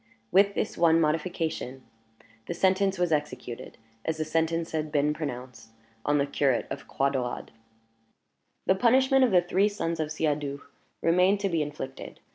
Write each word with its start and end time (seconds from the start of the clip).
With 0.31 0.55
this 0.55 0.79
one 0.79 0.99
modification, 0.99 1.83
the 2.47 2.55
sentence 2.55 2.97
was 2.97 3.11
executed, 3.11 3.77
as 4.03 4.17
the 4.17 4.25
sentence 4.25 4.71
had 4.71 4.91
been 4.91 5.13
pronounced, 5.13 5.73
on 6.03 6.17
the 6.17 6.25
curate 6.25 6.65
of 6.71 6.87
Croix 6.87 7.11
Daurade. 7.11 7.51
The 8.65 8.73
punishment 8.73 9.23
of 9.23 9.29
the 9.29 9.43
three 9.43 9.69
sons 9.69 9.99
of 9.99 10.11
Siadoux 10.11 10.63
remained 11.03 11.39
to 11.41 11.49
be 11.49 11.61
inflicted. 11.61 12.19